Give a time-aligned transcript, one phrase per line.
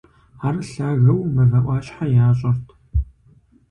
[0.47, 2.65] Ар лъагэу мывэ Ӏуащхьэ ящӀырт.